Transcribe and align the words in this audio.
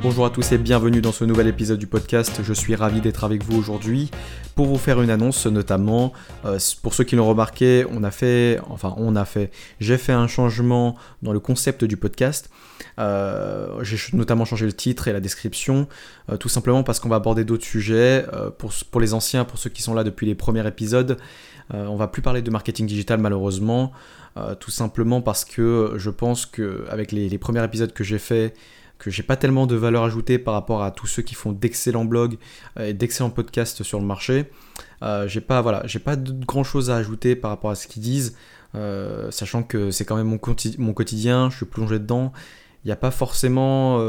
Bonjour 0.00 0.24
à 0.24 0.30
tous 0.30 0.52
et 0.52 0.58
bienvenue 0.58 1.00
dans 1.00 1.10
ce 1.10 1.24
nouvel 1.24 1.48
épisode 1.48 1.78
du 1.80 1.88
podcast. 1.88 2.40
Je 2.44 2.52
suis 2.52 2.76
ravi 2.76 3.00
d'être 3.00 3.24
avec 3.24 3.42
vous 3.42 3.58
aujourd'hui 3.58 4.12
pour 4.54 4.66
vous 4.66 4.78
faire 4.78 5.02
une 5.02 5.10
annonce, 5.10 5.46
notamment 5.46 6.12
euh, 6.44 6.56
pour 6.82 6.94
ceux 6.94 7.02
qui 7.02 7.16
l'ont 7.16 7.28
remarqué, 7.28 7.84
on 7.90 8.04
a 8.04 8.12
fait, 8.12 8.60
enfin 8.68 8.94
on 8.96 9.16
a 9.16 9.24
fait, 9.24 9.50
j'ai 9.80 9.98
fait 9.98 10.12
un 10.12 10.28
changement 10.28 10.94
dans 11.22 11.32
le 11.32 11.40
concept 11.40 11.84
du 11.84 11.96
podcast. 11.96 12.48
Euh, 13.00 13.82
j'ai 13.82 13.98
notamment 14.16 14.44
changé 14.44 14.66
le 14.66 14.72
titre 14.72 15.08
et 15.08 15.12
la 15.12 15.18
description, 15.18 15.88
euh, 16.30 16.36
tout 16.36 16.48
simplement 16.48 16.84
parce 16.84 17.00
qu'on 17.00 17.08
va 17.08 17.16
aborder 17.16 17.44
d'autres 17.44 17.66
sujets. 17.66 18.24
pour, 18.56 19.00
les 19.00 19.14
anciens, 19.14 19.44
pour 19.44 19.58
ceux 19.58 19.70
qui 19.70 19.82
sont 19.82 19.94
là 19.94 20.04
depuis 20.04 20.26
les 20.26 20.36
premiers 20.36 20.66
épisodes, 20.66 21.16
on 21.70 21.96
va 21.96 22.06
plus 22.06 22.22
parler 22.22 22.40
de 22.40 22.50
marketing 22.50 22.86
digital 22.86 23.20
malheureusement, 23.20 23.92
tout 24.60 24.70
simplement 24.70 25.20
parce 25.20 25.44
que 25.44 25.94
je 25.96 26.08
pense 26.08 26.46
qu'avec 26.46 27.10
les, 27.10 27.28
les 27.28 27.38
premiers 27.38 27.64
épisodes 27.64 27.92
que 27.92 28.04
j'ai 28.04 28.18
fait, 28.18 28.54
que 28.98 29.10
j'ai 29.10 29.22
pas 29.22 29.36
tellement 29.36 29.66
de 29.66 29.76
valeur 29.76 30.04
ajoutée 30.04 30.38
par 30.38 30.54
rapport 30.54 30.82
à 30.82 30.90
tous 30.90 31.06
ceux 31.06 31.22
qui 31.22 31.34
font 31.34 31.52
d'excellents 31.52 32.04
blogs 32.04 32.36
euh, 32.78 32.88
et 32.88 32.94
d'excellents 32.94 33.30
podcasts 33.30 33.82
sur 33.82 34.00
le 34.00 34.06
marché. 34.06 34.50
Euh, 35.02 35.28
j'ai 35.28 35.40
pas 35.40 35.62
voilà, 35.62 35.82
j'ai 35.86 36.00
pas 36.00 36.16
de 36.16 36.32
grand 36.44 36.64
chose 36.64 36.90
à 36.90 36.96
ajouter 36.96 37.36
par 37.36 37.50
rapport 37.50 37.70
à 37.70 37.74
ce 37.74 37.86
qu'ils 37.86 38.02
disent, 38.02 38.36
euh, 38.74 39.30
sachant 39.30 39.62
que 39.62 39.90
c'est 39.90 40.04
quand 40.04 40.16
même 40.16 40.26
mon, 40.26 40.40
mon, 40.78 40.92
quotidien, 40.92 41.50
je 41.50 41.56
suis 41.56 41.66
plongé 41.66 41.98
dedans. 41.98 42.32
Il 42.88 42.92
n'y 42.92 42.94
a 42.94 42.96
pas 42.96 43.10
forcément. 43.10 44.00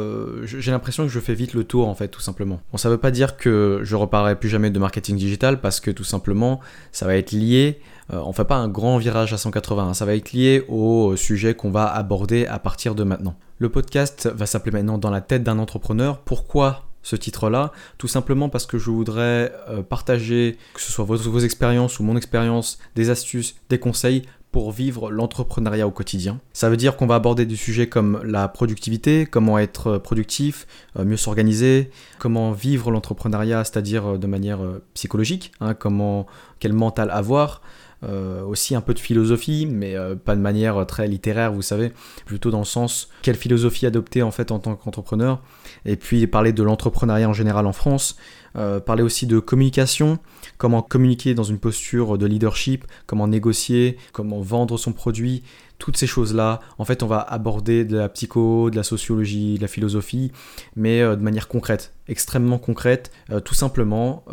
j'ai 0.45 0.71
l'impression 0.71 1.03
que 1.03 1.09
je 1.09 1.19
fais 1.19 1.33
vite 1.33 1.53
le 1.53 1.65
tour 1.65 1.89
en 1.89 1.95
fait, 1.95 2.07
tout 2.07 2.21
simplement. 2.21 2.61
Bon, 2.71 2.77
ça 2.77 2.89
veut 2.89 2.97
pas 2.97 3.11
dire 3.11 3.35
que 3.35 3.81
je 3.83 3.93
reparlerai 3.97 4.39
plus 4.39 4.47
jamais 4.47 4.69
de 4.69 4.79
marketing 4.79 5.17
digital 5.17 5.59
parce 5.59 5.81
que 5.81 5.91
tout 5.91 6.05
simplement, 6.05 6.61
ça 6.93 7.05
va 7.05 7.17
être 7.17 7.33
lié. 7.33 7.81
on 8.09 8.31
fait 8.31 8.45
pas 8.45 8.55
un 8.55 8.69
grand 8.69 8.97
virage 8.97 9.33
à 9.33 9.37
180, 9.37 9.95
ça 9.95 10.05
va 10.05 10.15
être 10.15 10.31
lié 10.31 10.63
au 10.69 11.17
sujet 11.17 11.55
qu'on 11.55 11.71
va 11.71 11.93
aborder 11.93 12.45
à 12.45 12.57
partir 12.57 12.95
de 12.95 13.03
maintenant. 13.03 13.35
Le 13.57 13.67
podcast 13.67 14.29
va 14.33 14.45
s'appeler 14.45 14.71
maintenant 14.71 14.97
Dans 14.97 15.09
la 15.09 15.19
tête 15.19 15.43
d'un 15.43 15.59
entrepreneur. 15.59 16.19
Pourquoi 16.19 16.85
ce 17.01 17.17
titre-là? 17.17 17.73
Tout 17.97 18.07
simplement 18.07 18.47
parce 18.47 18.65
que 18.65 18.77
je 18.77 18.89
voudrais 18.89 19.51
euh, 19.67 19.83
partager, 19.83 20.57
que 20.73 20.79
ce 20.79 20.93
soit 20.93 21.03
vos, 21.03 21.39
expériences 21.39 21.99
ou 21.99 22.03
mon 22.03 22.15
expérience, 22.15 22.79
des 22.95 23.09
astuces, 23.09 23.57
des 23.69 23.77
conseils 23.77 24.23
pour 24.51 24.71
vivre 24.71 25.11
l'entrepreneuriat 25.11 25.87
au 25.87 25.91
quotidien. 25.91 26.39
Ça 26.53 26.69
veut 26.69 26.77
dire 26.77 26.97
qu'on 26.97 27.05
va 27.05 27.15
aborder 27.15 27.45
des 27.45 27.55
sujets 27.55 27.87
comme 27.87 28.21
la 28.23 28.47
productivité, 28.47 29.27
comment 29.29 29.59
être 29.59 29.97
productif, 29.97 30.65
euh, 30.97 31.05
mieux 31.05 31.17
s'organiser, 31.17 31.91
comment 32.17 32.51
vivre 32.51 32.91
l'entrepreneuriat, 32.91 33.63
c'est-à-dire 33.63 34.13
euh, 34.13 34.17
de 34.17 34.27
manière 34.27 34.59
psychologique, 34.93 35.51
hein, 35.61 35.73
comment 35.73 36.25
quel 36.59 36.73
mental 36.73 37.11
avoir, 37.11 37.61
euh, 38.05 38.43
aussi 38.43 38.75
un 38.75 38.81
peu 38.81 38.93
de 38.93 38.99
philosophie, 38.99 39.65
mais 39.69 39.97
euh, 39.97 40.15
pas 40.15 40.33
de 40.33 40.39
manière 40.39 40.85
très 40.85 41.05
littéraire, 41.05 41.51
vous 41.51 41.61
savez, 41.61 41.91
plutôt 42.25 42.49
dans 42.49 42.59
le 42.59 42.65
sens 42.65 43.09
quelle 43.23 43.35
philosophie 43.35 43.85
adopter 43.85 44.23
en 44.23 44.31
fait 44.31 44.53
en 44.53 44.59
tant 44.59 44.75
qu'entrepreneur, 44.75 45.41
et 45.83 45.97
puis 45.97 46.25
parler 46.25 46.53
de 46.53 46.63
l'entrepreneuriat 46.63 47.27
en 47.27 47.33
général 47.33 47.67
en 47.67 47.73
France, 47.73 48.15
euh, 48.55 48.79
parler 48.79 49.03
aussi 49.03 49.27
de 49.27 49.39
communication, 49.39 50.19
comment 50.57 50.81
communiquer 50.81 51.33
dans 51.33 51.43
une 51.43 51.59
posture 51.59 52.17
de 52.17 52.25
leadership, 52.25 52.85
comment 53.05 53.27
négocier, 53.27 53.97
comment 54.11 54.41
vendre 54.41 54.77
son 54.77 54.93
produit, 54.93 55.43
toutes 55.77 55.97
ces 55.97 56.07
choses-là. 56.07 56.59
En 56.77 56.85
fait, 56.85 57.03
on 57.03 57.07
va 57.07 57.19
aborder 57.19 57.85
de 57.85 57.97
la 57.97 58.09
psycho, 58.09 58.69
de 58.69 58.75
la 58.75 58.83
sociologie, 58.83 59.55
de 59.57 59.61
la 59.61 59.67
philosophie, 59.67 60.31
mais 60.75 61.01
de 61.01 61.21
manière 61.21 61.47
concrète, 61.47 61.93
extrêmement 62.07 62.57
concrète, 62.57 63.11
tout 63.45 63.53
simplement 63.53 64.25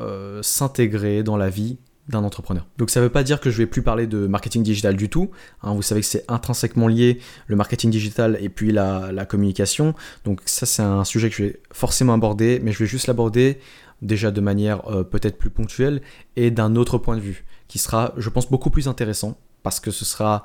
s'intégrer 0.43 1.23
dans 1.23 1.37
la 1.37 1.49
vie 1.49 1.79
d'un 2.09 2.23
entrepreneur. 2.23 2.65
Donc 2.79 2.91
ça 2.91 3.01
ne 3.01 3.05
veut 3.05 3.11
pas 3.11 3.25
dire 3.25 3.41
que 3.41 3.51
je 3.51 3.59
vais 3.59 3.67
plus 3.67 3.83
parler 3.83 4.07
de 4.07 4.27
marketing 4.27 4.63
digital 4.63 4.97
du 4.97 5.09
tout. 5.09 5.31
Hein. 5.63 5.75
vous 5.75 5.83
savez 5.83 6.01
que 6.01 6.07
c'est 6.07 6.25
intrinsèquement 6.29 6.87
lié 6.87 7.21
le 7.49 7.57
marketing 7.57 7.91
digital 7.91 8.39
et 8.41 8.49
puis 8.49 8.71
la, 8.71 9.27
communication. 9.29 9.95
Donc 10.25 10.41
ça 10.45 10.67
c'est 10.67 10.83
un 10.83 11.05
sujet 11.05 11.31
que 11.31 11.37
je 11.37 11.43
vais 11.45 11.61
forcément 11.73 12.15
aborder, 12.15 12.61
mais 12.63 12.73
je 12.73 12.79
vais 12.79 12.87
juste 12.87 13.09
l'aborder 13.09 13.59
déjà 14.03 14.31
de 14.31 14.41
manière 14.41 14.87
euh, 14.91 15.03
peut-être 15.03 15.39
plus 15.39 15.51
ponctuelle 15.51 16.03
et 16.37 16.51
d'un 16.51 16.77
autre 16.77 16.99
point 16.99 17.17
de 17.17 17.21
vue 17.21 17.45
qui 17.69 17.79
sera, 17.79 18.13
je 18.17 18.29
pense, 18.31 18.49
beaucoup 18.51 18.71
plus 18.71 18.89
intéressant 18.89 19.39
parce 19.63 19.81
que 19.81 19.91
ce 19.91 20.05
sera 20.05 20.45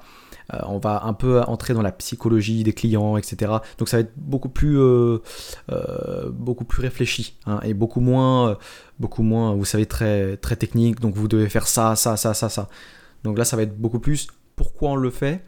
euh, 0.53 0.57
on 0.63 0.79
va 0.79 1.03
un 1.06 1.13
peu 1.13 1.41
entrer 1.41 1.73
dans 1.73 1.81
la 1.81 1.91
psychologie 1.91 2.63
des 2.63 2.73
clients, 2.73 3.17
etc. 3.17 3.51
Donc 3.78 3.90
ça 3.90 3.97
va 3.97 4.01
être 4.01 4.13
beaucoup 4.17 4.50
plus, 4.50 4.78
euh, 4.79 5.19
beaucoup 6.31 6.66
plus 6.66 6.81
réfléchi 6.81 7.38
hein, 7.45 7.59
et 7.63 7.73
beaucoup 7.73 8.01
moins, 8.01 8.57
beaucoup 9.00 9.23
moins, 9.23 9.53
vous 9.53 9.66
savez, 9.66 9.85
très, 9.85 10.38
très 10.38 10.56
technique. 10.56 11.00
Donc 11.00 11.16
vous 11.16 11.28
devez 11.28 11.50
faire 11.50 11.67
ça, 11.67 11.95
ça, 11.95 12.17
ça, 12.17 12.34
ça, 12.34 12.50
ça. 12.50 12.69
Donc 13.23 13.38
là, 13.38 13.45
ça 13.45 13.56
va 13.56 13.63
être 13.63 13.78
beaucoup 13.78 14.00
plus 14.00 14.28
pourquoi 14.56 14.91
on 14.91 14.95
le 14.95 15.09
fait 15.09 15.44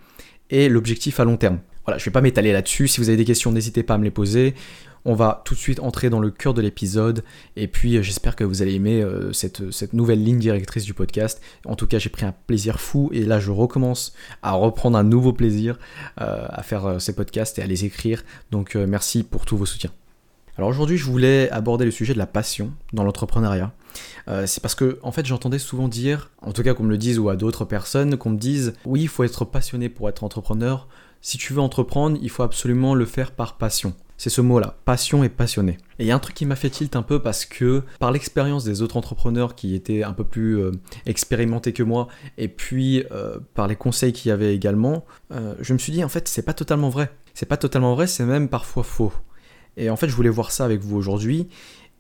et 0.49 0.69
l'objectif 0.69 1.19
à 1.19 1.25
long 1.25 1.37
terme. 1.37 1.59
Voilà, 1.85 1.97
je 1.97 2.03
ne 2.03 2.05
vais 2.05 2.11
pas 2.11 2.21
m'étaler 2.21 2.53
là-dessus. 2.53 2.87
Si 2.87 3.01
vous 3.01 3.09
avez 3.09 3.17
des 3.17 3.25
questions, 3.25 3.51
n'hésitez 3.51 3.83
pas 3.83 3.95
à 3.95 3.97
me 3.97 4.03
les 4.03 4.11
poser. 4.11 4.55
On 5.05 5.15
va 5.15 5.41
tout 5.43 5.53
de 5.53 5.59
suite 5.59 5.81
entrer 5.81 6.09
dans 6.09 6.19
le 6.19 6.31
cœur 6.31 6.53
de 6.53 6.61
l'épisode 6.61 7.23
et 7.57 7.67
puis 7.67 7.97
euh, 7.97 8.01
j'espère 8.01 8.37
que 8.37 8.45
vous 8.45 8.61
allez 8.61 8.75
aimer 8.75 9.01
euh, 9.01 9.33
cette, 9.33 9.71
cette, 9.71 9.91
nouvelle 9.91 10.23
ligne 10.23 10.39
directrice 10.39 10.85
du 10.85 10.93
podcast. 10.93 11.41
En 11.65 11.75
tout 11.75 11.87
cas, 11.87 11.99
j'ai 11.99 12.09
pris 12.09 12.25
un 12.25 12.33
plaisir 12.47 12.79
fou 12.79 13.09
et 13.11 13.25
là 13.25 13.39
je 13.39 13.51
recommence 13.51 14.13
à 14.43 14.53
reprendre 14.53 14.97
un 14.97 15.03
nouveau 15.03 15.33
plaisir 15.33 15.77
euh, 16.21 16.45
à 16.47 16.63
faire 16.63 17.01
ces 17.01 17.15
podcasts 17.15 17.59
et 17.59 17.61
à 17.61 17.67
les 17.67 17.83
écrire. 17.83 18.23
Donc 18.51 18.75
merci 18.75 19.23
pour 19.23 19.45
tous 19.45 19.57
vos 19.57 19.65
soutiens. 19.65 19.91
Alors 20.57 20.69
aujourd'hui, 20.69 20.97
je 20.97 21.05
voulais 21.05 21.49
aborder 21.49 21.83
le 21.83 21.91
sujet 21.91 22.13
de 22.13 22.19
la 22.19 22.27
passion 22.27 22.71
dans 22.93 23.03
l'entrepreneuriat. 23.03 23.71
c'est 24.45 24.61
parce 24.61 24.75
que, 24.75 24.99
en 25.01 25.11
fait, 25.11 25.25
j'entendais 25.25 25.57
souvent 25.57 25.87
dire, 25.87 26.29
en 26.43 26.53
tout 26.53 26.61
cas 26.61 26.75
qu'on 26.75 26.83
me 26.83 26.91
le 26.91 26.97
dise 26.97 27.17
ou 27.17 27.29
à 27.29 27.35
d'autres 27.35 27.65
personnes, 27.65 28.17
qu'on 28.17 28.29
me 28.29 28.37
dise, 28.37 28.73
oui, 28.85 29.01
il 29.01 29.07
faut 29.07 29.23
être 29.23 29.45
passionné 29.45 29.89
pour 29.89 30.09
être 30.09 30.23
entrepreneur. 30.23 30.87
Si 31.21 31.39
tu 31.39 31.53
veux 31.53 31.61
entreprendre, 31.61 32.19
il 32.21 32.29
faut 32.29 32.43
absolument 32.43 32.93
le 32.93 33.05
faire 33.05 33.31
par 33.31 33.57
passion. 33.57 33.95
C'est 34.23 34.29
ce 34.29 34.39
mot-là, 34.39 34.77
passion 34.85 35.25
et 35.25 35.27
passionné. 35.27 35.73
Et 35.99 36.03
il 36.03 36.05
y 36.05 36.11
a 36.11 36.15
un 36.15 36.19
truc 36.19 36.33
qui 36.33 36.45
m'a 36.45 36.55
fait 36.55 36.69
tilt 36.69 36.95
un 36.95 37.01
peu 37.01 37.21
parce 37.21 37.43
que 37.43 37.83
par 37.99 38.09
l'expérience 38.09 38.63
des 38.63 38.81
autres 38.81 38.95
entrepreneurs 38.95 39.53
qui 39.53 39.75
étaient 39.75 40.01
un 40.01 40.13
peu 40.13 40.23
plus 40.23 40.61
euh, 40.61 40.71
expérimentés 41.05 41.73
que 41.73 41.83
moi, 41.83 42.07
et 42.37 42.47
puis 42.47 43.03
euh, 43.11 43.39
par 43.53 43.67
les 43.67 43.75
conseils 43.75 44.13
qu'il 44.13 44.29
y 44.29 44.31
avait 44.31 44.55
également, 44.55 45.03
euh, 45.33 45.55
je 45.59 45.73
me 45.73 45.77
suis 45.77 45.91
dit 45.91 46.05
en 46.05 46.07
fait 46.07 46.29
c'est 46.29 46.41
pas 46.41 46.53
totalement 46.53 46.87
vrai. 46.87 47.11
C'est 47.33 47.47
pas 47.47 47.57
totalement 47.57 47.95
vrai, 47.95 48.07
c'est 48.07 48.23
même 48.23 48.47
parfois 48.47 48.83
faux. 48.83 49.11
Et 49.75 49.89
en 49.89 49.97
fait 49.97 50.07
je 50.07 50.15
voulais 50.15 50.29
voir 50.29 50.51
ça 50.51 50.63
avec 50.63 50.79
vous 50.79 50.95
aujourd'hui. 50.95 51.49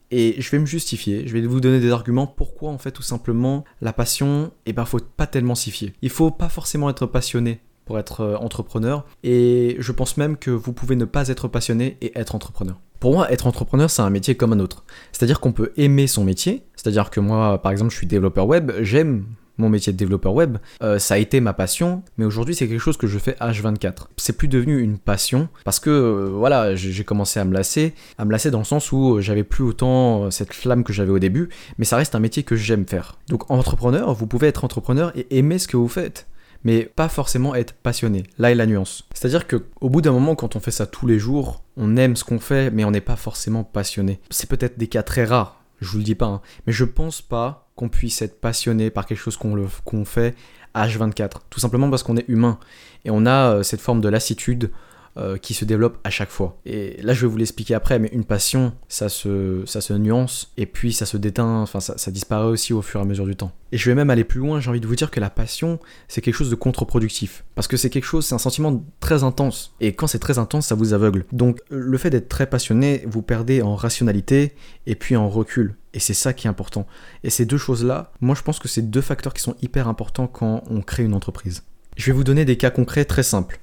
Et 0.09 0.39
je 0.39 0.49
vais 0.49 0.59
me 0.59 0.65
justifier, 0.65 1.27
je 1.27 1.33
vais 1.33 1.45
vous 1.45 1.59
donner 1.59 1.81
des 1.81 1.91
arguments 1.91 2.25
pourquoi 2.25 2.71
en 2.71 2.77
fait 2.77 2.91
tout 2.91 3.03
simplement 3.03 3.65
la 3.81 3.91
passion, 3.91 4.45
et 4.65 4.69
eh 4.69 4.73
ben 4.73 4.85
faut 4.85 4.99
pas 4.99 5.27
tellement 5.27 5.55
s'y 5.55 5.71
fier. 5.71 5.91
Il 6.01 6.09
faut 6.09 6.31
pas 6.31 6.47
forcément 6.47 6.89
être 6.89 7.05
passionné 7.05 7.59
pour 7.85 7.99
être 7.99 8.21
euh, 8.21 8.35
entrepreneur. 8.37 9.05
Et 9.23 9.75
je 9.79 9.91
pense 9.91 10.17
même 10.17 10.37
que 10.37 10.51
vous 10.51 10.73
pouvez 10.73 10.95
ne 10.95 11.05
pas 11.05 11.27
être 11.27 11.47
passionné 11.47 11.97
et 12.01 12.17
être 12.17 12.35
entrepreneur. 12.35 12.79
Pour 12.99 13.13
moi, 13.13 13.31
être 13.31 13.47
entrepreneur, 13.47 13.89
c'est 13.89 14.01
un 14.01 14.09
métier 14.09 14.35
comme 14.35 14.53
un 14.53 14.59
autre. 14.59 14.85
C'est-à-dire 15.11 15.39
qu'on 15.39 15.51
peut 15.51 15.73
aimer 15.75 16.07
son 16.07 16.23
métier. 16.23 16.63
C'est-à-dire 16.75 17.09
que 17.09 17.19
moi, 17.19 17.61
par 17.61 17.71
exemple, 17.71 17.91
je 17.91 17.97
suis 17.97 18.07
développeur 18.07 18.47
web, 18.47 18.71
j'aime 18.79 19.25
mon 19.57 19.69
métier 19.69 19.93
de 19.93 19.97
développeur 19.97 20.33
web, 20.33 20.57
euh, 20.81 20.99
ça 20.99 21.15
a 21.15 21.17
été 21.17 21.39
ma 21.39 21.53
passion, 21.53 22.03
mais 22.17 22.25
aujourd'hui 22.25 22.55
c'est 22.55 22.67
quelque 22.67 22.79
chose 22.79 22.97
que 22.97 23.07
je 23.07 23.19
fais 23.19 23.33
H24. 23.33 24.07
C'est 24.17 24.37
plus 24.37 24.47
devenu 24.47 24.79
une 24.81 24.97
passion 24.97 25.47
parce 25.63 25.79
que 25.79 25.89
euh, 25.89 26.29
voilà, 26.33 26.75
j'ai 26.75 27.03
commencé 27.03 27.39
à 27.39 27.45
me 27.45 27.53
lasser, 27.53 27.93
à 28.17 28.25
me 28.25 28.31
lasser 28.31 28.51
dans 28.51 28.59
le 28.59 28.63
sens 28.63 28.91
où 28.91 29.21
j'avais 29.21 29.43
plus 29.43 29.63
autant 29.63 30.31
cette 30.31 30.53
flamme 30.53 30.83
que 30.83 30.93
j'avais 30.93 31.11
au 31.11 31.19
début, 31.19 31.49
mais 31.77 31.85
ça 31.85 31.97
reste 31.97 32.15
un 32.15 32.19
métier 32.19 32.43
que 32.43 32.55
j'aime 32.55 32.87
faire. 32.87 33.17
Donc 33.29 33.49
entrepreneur, 33.51 34.13
vous 34.13 34.27
pouvez 34.27 34.47
être 34.47 34.63
entrepreneur 34.63 35.11
et 35.15 35.37
aimer 35.37 35.59
ce 35.59 35.67
que 35.67 35.77
vous 35.77 35.87
faites 35.87 36.27
mais 36.63 36.83
pas 36.83 37.09
forcément 37.09 37.55
être 37.55 37.73
passionné. 37.73 38.23
Là 38.37 38.51
est 38.51 38.55
la 38.55 38.65
nuance. 38.65 39.07
C'est-à-dire 39.13 39.47
qu'au 39.47 39.89
bout 39.89 40.01
d'un 40.01 40.11
moment, 40.11 40.35
quand 40.35 40.55
on 40.55 40.59
fait 40.59 40.71
ça 40.71 40.85
tous 40.85 41.07
les 41.07 41.19
jours, 41.19 41.63
on 41.77 41.97
aime 41.97 42.15
ce 42.15 42.23
qu'on 42.23 42.39
fait, 42.39 42.71
mais 42.71 42.85
on 42.85 42.91
n'est 42.91 43.01
pas 43.01 43.15
forcément 43.15 43.63
passionné. 43.63 44.19
C'est 44.29 44.49
peut-être 44.49 44.77
des 44.77 44.87
cas 44.87 45.03
très 45.03 45.25
rares, 45.25 45.63
je 45.81 45.89
vous 45.89 45.97
le 45.97 46.03
dis 46.03 46.15
pas, 46.15 46.25
hein. 46.25 46.41
mais 46.65 46.73
je 46.73 46.85
pense 46.85 47.21
pas 47.21 47.69
qu'on 47.75 47.89
puisse 47.89 48.21
être 48.21 48.39
passionné 48.39 48.89
par 48.89 49.05
quelque 49.05 49.17
chose 49.17 49.37
qu'on 49.37 49.67
qu'on 49.83 50.05
fait 50.05 50.35
H24. 50.75 51.31
Tout 51.49 51.59
simplement 51.59 51.89
parce 51.89 52.03
qu'on 52.03 52.17
est 52.17 52.27
humain. 52.27 52.59
Et 53.05 53.11
on 53.11 53.25
a 53.25 53.55
euh, 53.55 53.63
cette 53.63 53.81
forme 53.81 54.01
de 54.01 54.09
lassitude 54.09 54.71
euh, 55.15 55.37
qui 55.37 55.53
se 55.53 55.63
développe 55.63 55.99
à 56.03 56.09
chaque 56.09 56.31
fois. 56.31 56.57
Et 56.65 56.99
là, 57.03 57.13
je 57.13 57.21
vais 57.21 57.31
vous 57.31 57.37
l'expliquer 57.37 57.75
après, 57.75 57.99
mais 57.99 58.09
une 58.13 58.23
passion, 58.23 58.73
ça 58.87 59.09
se, 59.09 59.61
ça 59.65 59.79
se 59.79 59.93
nuance 59.93 60.51
et 60.57 60.65
puis 60.65 60.91
ça 60.91 61.05
se 61.05 61.17
déteint, 61.17 61.61
enfin 61.61 61.79
ça, 61.79 61.97
ça 61.97 62.09
disparaît 62.09 62.47
aussi 62.47 62.73
au 62.73 62.81
fur 62.81 62.99
et 62.99 63.03
à 63.03 63.05
mesure 63.05 63.25
du 63.27 63.35
temps. 63.35 63.51
Et 63.71 63.77
je 63.77 63.89
vais 63.89 63.95
même 63.95 64.09
aller 64.09 64.23
plus 64.23 64.39
loin, 64.39 64.59
j'ai 64.59 64.69
envie 64.71 64.79
de 64.79 64.87
vous 64.87 64.95
dire 64.95 65.11
que 65.11 65.19
la 65.19 65.29
passion, 65.29 65.79
c'est 66.07 66.21
quelque 66.21 66.33
chose 66.33 66.49
de 66.49 66.55
contre-productif. 66.55 67.43
Parce 67.53 67.67
que 67.67 67.77
c'est 67.77 67.91
quelque 67.91 68.05
chose, 68.05 68.25
c'est 68.25 68.35
un 68.35 68.39
sentiment 68.39 68.83
très 68.99 69.23
intense. 69.23 69.75
Et 69.81 69.93
quand 69.93 70.07
c'est 70.07 70.19
très 70.19 70.39
intense, 70.39 70.67
ça 70.67 70.75
vous 70.75 70.93
aveugle. 70.93 71.25
Donc 71.31 71.59
le 71.69 71.97
fait 71.99 72.09
d'être 72.09 72.29
très 72.29 72.47
passionné, 72.47 73.03
vous 73.07 73.21
perdez 73.21 73.61
en 73.61 73.75
rationalité 73.75 74.53
et 74.87 74.95
puis 74.95 75.15
en 75.15 75.29
recul. 75.29 75.75
Et 75.93 75.99
c'est 75.99 76.15
ça 76.15 76.33
qui 76.33 76.47
est 76.47 76.49
important. 76.49 76.87
Et 77.23 77.29
ces 77.29 77.45
deux 77.45 77.57
choses-là, 77.57 78.11
moi 78.19 78.35
je 78.35 78.41
pense 78.41 78.57
que 78.57 78.67
c'est 78.67 78.81
deux 78.81 79.01
facteurs 79.01 79.33
qui 79.33 79.43
sont 79.43 79.55
hyper 79.61 79.87
importants 79.87 80.25
quand 80.27 80.63
on 80.69 80.81
crée 80.81 81.03
une 81.03 81.13
entreprise. 81.13 81.61
Je 81.97 82.07
vais 82.07 82.17
vous 82.17 82.23
donner 82.23 82.45
des 82.45 82.57
cas 82.57 82.71
concrets 82.71 83.05
très 83.05 83.23
simples. 83.23 83.59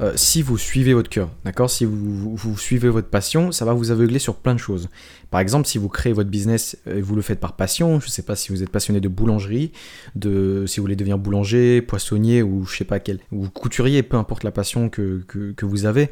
Euh, 0.00 0.12
si 0.16 0.42
vous 0.42 0.56
suivez 0.56 0.94
votre 0.94 1.10
cœur, 1.10 1.30
d'accord? 1.44 1.70
Si 1.70 1.84
vous, 1.84 2.56
suivez 2.56 2.88
votre 2.88 3.08
passion, 3.08 3.52
ça 3.52 3.64
va 3.64 3.72
vous 3.72 3.90
aveugler 3.90 4.18
sur 4.18 4.36
plein 4.36 4.54
de 4.54 4.60
choses. 4.60 4.88
Par 5.30 5.40
exemple, 5.40 5.66
si 5.66 5.78
vous 5.78 5.88
créez 5.88 6.12
votre 6.12 6.30
business 6.30 6.78
et 6.86 7.00
vous 7.00 7.14
le 7.14 7.22
faites 7.22 7.40
par 7.40 7.54
passion, 7.54 8.00
je 8.00 8.06
ne 8.06 8.10
sais 8.10 8.22
pas 8.22 8.36
si 8.36 8.50
vous 8.50 8.62
êtes 8.62 8.70
passionné 8.70 9.00
de 9.00 9.08
boulangerie, 9.08 9.72
de 10.14 10.64
si 10.66 10.80
vous 10.80 10.84
voulez 10.84 10.96
devenir 10.96 11.18
boulanger, 11.18 11.82
poissonnier 11.82 12.42
ou 12.42 12.64
je 12.64 12.78
sais 12.78 12.84
pas 12.84 12.98
quel, 12.98 13.18
ou 13.30 13.48
couturier, 13.48 14.02
peu 14.02 14.16
importe 14.16 14.44
la 14.44 14.52
passion 14.52 14.88
que, 14.88 15.22
que, 15.28 15.52
que 15.52 15.66
vous 15.66 15.84
avez. 15.84 16.10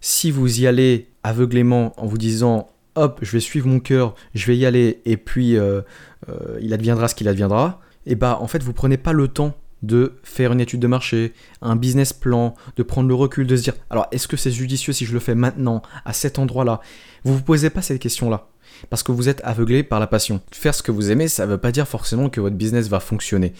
Si 0.00 0.30
vous 0.30 0.60
y 0.60 0.66
allez 0.66 1.08
aveuglément 1.24 1.92
en 2.00 2.06
vous 2.06 2.18
disant 2.18 2.70
hop, 2.94 3.18
je 3.22 3.32
vais 3.32 3.40
suivre 3.40 3.68
mon 3.68 3.80
cœur, 3.80 4.14
je 4.34 4.46
vais 4.46 4.56
y 4.56 4.66
aller 4.66 5.00
et 5.04 5.16
puis 5.16 5.56
euh, 5.56 5.82
euh, 6.28 6.58
il 6.60 6.72
adviendra 6.72 7.08
ce 7.08 7.14
qu'il 7.14 7.28
adviendra, 7.28 7.80
et 8.06 8.12
eh 8.12 8.14
bah 8.14 8.38
en 8.40 8.48
fait 8.48 8.62
vous 8.62 8.72
prenez 8.72 8.96
pas 8.96 9.12
le 9.12 9.28
temps 9.28 9.54
de 9.82 10.18
faire 10.22 10.52
une 10.52 10.60
étude 10.60 10.80
de 10.80 10.86
marché, 10.86 11.32
un 11.62 11.76
business 11.76 12.12
plan, 12.12 12.54
de 12.76 12.82
prendre 12.82 13.08
le 13.08 13.14
recul, 13.14 13.46
de 13.46 13.56
se 13.56 13.62
dire 13.62 13.74
alors 13.90 14.06
est-ce 14.12 14.28
que 14.28 14.36
c'est 14.36 14.50
judicieux 14.50 14.92
si 14.92 15.04
je 15.04 15.12
le 15.12 15.20
fais 15.20 15.34
maintenant, 15.34 15.82
à 16.04 16.12
cet 16.12 16.38
endroit-là? 16.38 16.80
Vous 17.24 17.34
vous 17.34 17.42
posez 17.42 17.70
pas 17.70 17.82
cette 17.82 18.00
question-là. 18.00 18.48
Parce 18.90 19.02
que 19.02 19.12
vous 19.12 19.28
êtes 19.28 19.40
aveuglé 19.44 19.82
par 19.82 19.98
la 19.98 20.06
passion. 20.06 20.40
Faire 20.52 20.74
ce 20.74 20.82
que 20.82 20.92
vous 20.92 21.10
aimez, 21.10 21.26
ça 21.28 21.46
ne 21.46 21.50
veut 21.50 21.58
pas 21.58 21.72
dire 21.72 21.88
forcément 21.88 22.28
que 22.28 22.40
votre 22.40 22.56
business 22.56 22.88
va 22.88 23.00
fonctionner. 23.00 23.52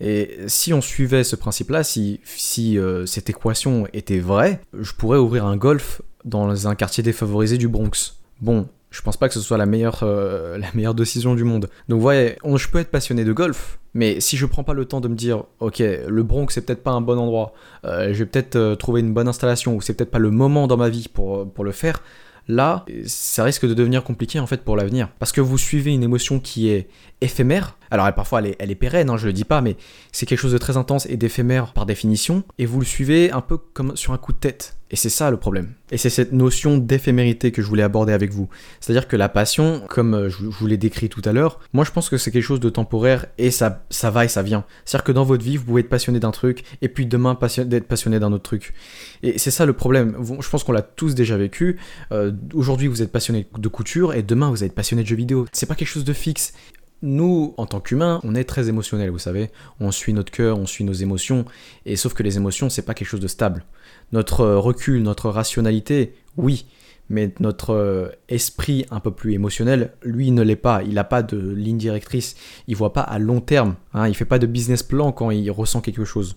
Et 0.00 0.38
si 0.46 0.72
on 0.72 0.80
suivait 0.80 1.24
ce 1.24 1.36
principe-là, 1.36 1.84
si, 1.84 2.20
si 2.24 2.78
euh, 2.78 3.06
cette 3.06 3.30
équation 3.30 3.86
était 3.92 4.18
vraie, 4.18 4.60
je 4.78 4.92
pourrais 4.92 5.18
ouvrir 5.18 5.46
un 5.46 5.56
golf 5.56 6.02
dans 6.24 6.68
un 6.68 6.74
quartier 6.74 7.02
défavorisé 7.02 7.58
du 7.58 7.68
Bronx. 7.68 8.16
Bon, 8.40 8.68
je 8.92 9.02
pense 9.02 9.16
pas 9.16 9.26
que 9.26 9.34
ce 9.34 9.40
soit 9.40 9.58
la 9.58 9.66
meilleure, 9.66 10.00
euh, 10.02 10.56
la 10.58 10.68
meilleure 10.74 10.94
décision 10.94 11.34
du 11.34 11.42
monde. 11.42 11.68
Donc 11.88 11.96
vous 11.96 12.02
voyez, 12.02 12.36
je 12.44 12.68
peux 12.68 12.78
être 12.78 12.90
passionné 12.90 13.24
de 13.24 13.32
golf, 13.32 13.80
mais 13.94 14.20
si 14.20 14.36
je 14.36 14.46
prends 14.46 14.62
pas 14.62 14.74
le 14.74 14.84
temps 14.84 15.00
de 15.00 15.08
me 15.08 15.16
dire, 15.16 15.44
ok, 15.58 15.82
le 16.06 16.22
Bronx 16.22 16.48
c'est 16.50 16.64
peut-être 16.64 16.84
pas 16.84 16.92
un 16.92 17.00
bon 17.00 17.18
endroit, 17.18 17.54
euh, 17.84 18.12
je 18.12 18.18
vais 18.20 18.26
peut-être 18.26 18.74
trouver 18.76 19.00
une 19.00 19.12
bonne 19.12 19.28
installation, 19.28 19.74
ou 19.74 19.80
c'est 19.80 19.94
peut-être 19.94 20.12
pas 20.12 20.20
le 20.20 20.30
moment 20.30 20.68
dans 20.68 20.76
ma 20.76 20.88
vie 20.88 21.08
pour, 21.08 21.50
pour 21.52 21.64
le 21.64 21.72
faire, 21.72 22.00
là, 22.48 22.84
ça 23.06 23.44
risque 23.44 23.66
de 23.66 23.74
devenir 23.74 24.04
compliqué 24.04 24.40
en 24.40 24.46
fait 24.46 24.62
pour 24.62 24.76
l'avenir. 24.76 25.08
Parce 25.18 25.32
que 25.32 25.40
vous 25.40 25.58
suivez 25.58 25.92
une 25.92 26.02
émotion 26.02 26.40
qui 26.40 26.68
est 26.70 26.88
éphémère. 27.20 27.76
Alors 27.90 28.06
elle, 28.06 28.14
parfois 28.14 28.40
elle 28.40 28.46
est, 28.46 28.56
elle 28.58 28.70
est 28.70 28.76
pérenne, 28.76 29.10
hein, 29.10 29.16
je 29.16 29.26
le 29.26 29.32
dis 29.32 29.44
pas, 29.44 29.60
mais 29.60 29.76
c'est 30.12 30.26
quelque 30.26 30.38
chose 30.38 30.52
de 30.52 30.58
très 30.58 30.76
intense 30.76 31.06
et 31.06 31.16
d'éphémère 31.16 31.72
par 31.72 31.86
définition. 31.86 32.42
Et 32.58 32.66
vous 32.66 32.80
le 32.80 32.86
suivez 32.86 33.30
un 33.30 33.40
peu 33.40 33.56
comme 33.56 33.96
sur 33.96 34.12
un 34.12 34.18
coup 34.18 34.32
de 34.32 34.38
tête. 34.38 34.76
Et 34.92 34.96
c'est 34.96 35.08
ça 35.08 35.30
le 35.30 35.38
problème. 35.38 35.72
Et 35.90 35.96
c'est 35.96 36.10
cette 36.10 36.32
notion 36.32 36.76
d'éphémérité 36.76 37.50
que 37.50 37.62
je 37.62 37.66
voulais 37.66 37.82
aborder 37.82 38.12
avec 38.12 38.30
vous. 38.30 38.48
C'est-à-dire 38.78 39.08
que 39.08 39.16
la 39.16 39.30
passion, 39.30 39.82
comme 39.88 40.14
euh, 40.14 40.28
je 40.28 40.44
vous 40.44 40.66
l'ai 40.66 40.76
décrit 40.76 41.08
tout 41.08 41.22
à 41.24 41.32
l'heure, 41.32 41.60
moi 41.72 41.84
je 41.84 41.90
pense 41.90 42.10
que 42.10 42.18
c'est 42.18 42.30
quelque 42.30 42.44
chose 42.44 42.60
de 42.60 42.68
temporaire 42.68 43.24
et 43.38 43.50
ça, 43.50 43.80
va 44.02 44.24
et 44.26 44.28
ça 44.28 44.42
vient. 44.42 44.64
C'est-à-dire 44.84 45.04
que 45.04 45.12
dans 45.12 45.24
votre 45.24 45.42
vie, 45.42 45.56
vous 45.56 45.64
pouvez 45.64 45.80
être 45.80 45.88
passionné 45.88 46.20
d'un 46.20 46.30
truc 46.30 46.64
et 46.82 46.88
puis 46.88 47.06
demain 47.06 47.38
d'être 47.64 47.88
passionné 47.88 48.20
d'un 48.20 48.32
autre 48.32 48.42
truc. 48.42 48.74
Et 49.22 49.38
c'est 49.38 49.50
ça 49.50 49.64
le 49.64 49.72
problème. 49.72 50.14
Je 50.40 50.48
pense 50.48 50.62
qu'on 50.62 50.72
l'a 50.72 50.82
tous 50.82 51.14
déjà 51.14 51.38
vécu. 51.38 51.78
Euh, 52.12 52.30
aujourd'hui, 52.52 52.86
vous 52.86 53.00
êtes 53.00 53.12
passionné 53.12 53.48
de 53.56 53.68
couture 53.68 54.12
et 54.12 54.22
demain, 54.22 54.50
vous 54.50 54.62
êtes 54.62 54.74
passionné 54.74 55.04
de 55.04 55.08
jeux 55.08 55.16
vidéo. 55.16 55.46
C'est 55.52 55.66
pas 55.66 55.74
quelque 55.74 55.88
chose 55.88 56.04
de 56.04 56.12
fixe 56.12 56.52
nous, 57.02 57.54
en 57.56 57.66
tant 57.66 57.80
qu'humains, 57.80 58.20
on 58.22 58.34
est 58.34 58.44
très 58.44 58.68
émotionnel, 58.68 59.10
vous 59.10 59.18
savez. 59.18 59.50
On 59.80 59.90
suit 59.90 60.12
notre 60.12 60.30
cœur, 60.32 60.58
on 60.58 60.66
suit 60.66 60.84
nos 60.84 60.92
émotions. 60.92 61.44
Et 61.84 61.96
sauf 61.96 62.14
que 62.14 62.22
les 62.22 62.36
émotions, 62.36 62.70
c'est 62.70 62.82
pas 62.82 62.94
quelque 62.94 63.08
chose 63.08 63.20
de 63.20 63.28
stable. 63.28 63.64
Notre 64.12 64.40
euh, 64.40 64.58
recul, 64.58 65.02
notre 65.02 65.28
rationalité, 65.28 66.14
oui. 66.36 66.66
Mais 67.08 67.34
notre 67.40 67.74
euh, 67.74 68.08
esprit 68.28 68.86
un 68.90 69.00
peu 69.00 69.10
plus 69.10 69.34
émotionnel, 69.34 69.92
lui, 70.02 70.30
ne 70.30 70.42
l'est 70.42 70.56
pas. 70.56 70.82
Il 70.84 70.94
n'a 70.94 71.04
pas 71.04 71.22
de 71.22 71.36
ligne 71.36 71.76
directrice. 71.76 72.36
Il 72.68 72.76
voit 72.76 72.92
pas 72.92 73.02
à 73.02 73.18
long 73.18 73.40
terme. 73.40 73.74
Hein. 73.92 74.08
Il 74.08 74.14
fait 74.14 74.24
pas 74.24 74.38
de 74.38 74.46
business 74.46 74.82
plan 74.82 75.12
quand 75.12 75.30
il 75.30 75.50
ressent 75.50 75.80
quelque 75.80 76.04
chose. 76.04 76.36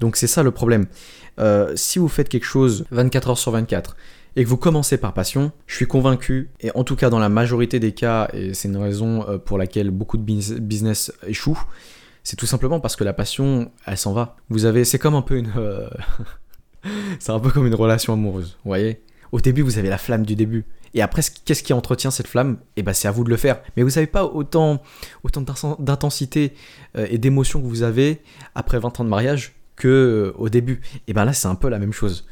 Donc 0.00 0.16
c'est 0.16 0.26
ça 0.26 0.42
le 0.42 0.50
problème. 0.50 0.86
Euh, 1.38 1.72
si 1.76 1.98
vous 1.98 2.08
faites 2.08 2.28
quelque 2.28 2.46
chose 2.46 2.84
24 2.90 3.30
heures 3.30 3.38
sur 3.38 3.52
24, 3.52 3.96
et 4.38 4.44
que 4.44 4.48
vous 4.48 4.56
commencez 4.56 4.98
par 4.98 5.14
passion, 5.14 5.50
je 5.66 5.74
suis 5.74 5.88
convaincu, 5.88 6.48
et 6.60 6.70
en 6.76 6.84
tout 6.84 6.94
cas 6.94 7.10
dans 7.10 7.18
la 7.18 7.28
majorité 7.28 7.80
des 7.80 7.90
cas, 7.90 8.28
et 8.32 8.54
c'est 8.54 8.68
une 8.68 8.76
raison 8.76 9.28
euh, 9.28 9.36
pour 9.36 9.58
laquelle 9.58 9.90
beaucoup 9.90 10.16
de 10.16 10.22
business 10.22 11.12
échouent, 11.26 11.58
c'est 12.22 12.36
tout 12.36 12.46
simplement 12.46 12.78
parce 12.78 12.94
que 12.94 13.02
la 13.02 13.12
passion, 13.12 13.72
elle 13.84 13.96
s'en 13.96 14.12
va. 14.12 14.36
Vous 14.48 14.64
avez, 14.64 14.84
c'est 14.84 15.00
comme 15.00 15.16
un 15.16 15.22
peu 15.22 15.38
une, 15.38 15.50
euh, 15.56 15.88
c'est 17.18 17.32
un 17.32 17.40
peu 17.40 17.50
comme 17.50 17.66
une 17.66 17.74
relation 17.74 18.12
amoureuse, 18.12 18.56
vous 18.64 18.68
voyez. 18.68 19.02
Au 19.32 19.40
début, 19.40 19.62
vous 19.62 19.76
avez 19.76 19.88
la 19.88 19.98
flamme 19.98 20.24
du 20.24 20.36
début. 20.36 20.64
Et 20.94 21.02
après, 21.02 21.22
qu'est-ce 21.44 21.64
qui 21.64 21.72
entretient 21.72 22.12
cette 22.12 22.28
flamme? 22.28 22.58
Eh 22.76 22.84
ben, 22.84 22.92
c'est 22.92 23.08
à 23.08 23.10
vous 23.10 23.24
de 23.24 23.30
le 23.30 23.36
faire. 23.36 23.60
Mais 23.76 23.82
vous 23.82 23.90
n'avez 23.90 24.06
pas 24.06 24.24
autant, 24.24 24.80
d'intensité 25.80 26.54
euh, 26.96 27.08
et 27.10 27.18
d'émotion 27.18 27.60
que 27.60 27.66
vous 27.66 27.82
avez 27.82 28.22
après 28.54 28.78
20 28.78 29.00
ans 29.00 29.04
de 29.04 29.08
mariage 29.08 29.56
que 29.74 30.32
au 30.38 30.48
début. 30.48 30.80
Et 31.08 31.12
ben 31.12 31.24
là, 31.24 31.32
c'est 31.32 31.48
un 31.48 31.56
peu 31.56 31.68
la 31.68 31.80
même 31.80 31.92
chose. 31.92 32.24